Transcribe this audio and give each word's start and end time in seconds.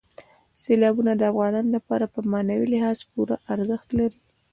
سیلابونه 0.63 1.11
د 1.15 1.21
افغانانو 1.31 1.69
لپاره 1.77 2.05
په 2.13 2.19
معنوي 2.31 2.67
لحاظ 2.73 2.97
پوره 3.11 3.35
ارزښت 3.53 3.87
لري. 3.99 4.19